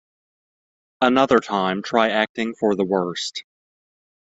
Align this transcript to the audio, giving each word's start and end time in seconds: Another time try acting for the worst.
Another 1.01 1.37
time 1.39 1.83
try 1.83 2.09
acting 2.09 2.55
for 2.55 2.73
the 2.73 2.83
worst. 2.83 3.43